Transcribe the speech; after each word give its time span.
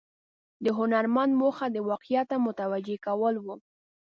د 0.63 0.65
هنرمند 0.79 1.31
موخه 1.41 1.67
د 1.71 1.77
واقعیت 1.89 2.25
ته 2.31 2.37
متوجه 2.45 2.97
کول 3.05 3.35
و. 3.39 3.47